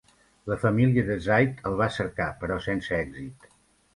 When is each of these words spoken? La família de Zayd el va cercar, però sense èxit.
La 0.51 0.55
família 0.63 1.03
de 1.09 1.17
Zayd 1.25 1.61
el 1.71 1.77
va 1.83 1.89
cercar, 1.99 2.29
però 2.45 2.59
sense 2.69 2.95
èxit. 3.05 3.49